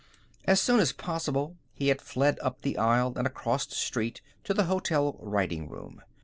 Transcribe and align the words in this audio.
As 0.45 0.59
soon 0.59 0.79
as 0.79 0.93
possible 0.93 1.57
he 1.75 1.89
had 1.89 2.01
fled 2.01 2.39
up 2.41 2.63
the 2.63 2.75
aisle 2.79 3.13
and 3.15 3.27
across 3.27 3.67
the 3.67 3.75
street 3.75 4.19
to 4.45 4.51
the 4.51 4.63
hotel 4.63 5.15
writing 5.21 5.69
room. 5.69 6.01